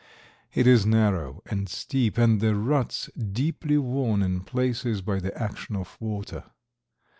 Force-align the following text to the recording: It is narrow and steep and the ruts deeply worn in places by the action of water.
It 0.55 0.65
is 0.65 0.83
narrow 0.83 1.43
and 1.45 1.69
steep 1.69 2.17
and 2.17 2.41
the 2.41 2.55
ruts 2.55 3.07
deeply 3.15 3.77
worn 3.77 4.23
in 4.23 4.39
places 4.41 5.03
by 5.03 5.19
the 5.19 5.31
action 5.39 5.75
of 5.75 5.95
water. 5.99 6.45